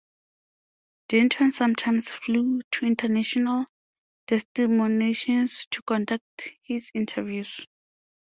[1.11, 3.67] Denton sometimes flew to international
[4.25, 7.67] destinations to conduct his interviews.